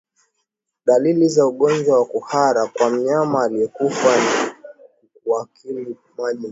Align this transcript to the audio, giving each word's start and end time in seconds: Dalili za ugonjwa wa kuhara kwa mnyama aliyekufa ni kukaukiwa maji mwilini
Dalili 0.85 1.27
za 1.27 1.47
ugonjwa 1.47 1.99
wa 1.99 2.05
kuhara 2.05 2.67
kwa 2.67 2.89
mnyama 2.89 3.43
aliyekufa 3.43 4.15
ni 4.21 4.53
kukaukiwa 4.53 4.67
maji 5.25 5.73
mwilini 5.73 5.99